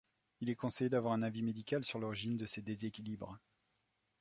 [0.39, 3.37] Il est conseillé d'avoir un avis médical sur l'origine de ces déséquilibres.